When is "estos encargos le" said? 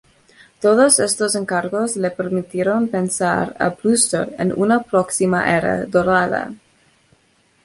0.99-2.09